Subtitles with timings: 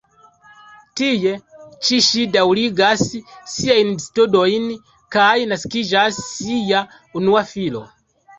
[1.01, 1.33] Tie
[1.89, 3.03] ĉi ŝi daŭrigas
[3.57, 4.67] siajn studojn
[5.17, 6.83] kaj naskiĝas ŝia
[7.23, 7.85] unua filo.